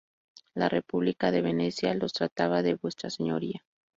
La 0.55 0.67
república 0.67 1.29
de 1.29 1.43
Venecia, 1.43 1.93
los 1.93 2.11
trataba 2.13 2.63
de 2.63 2.73
vuestra 2.73 3.11
señoría. 3.11 3.63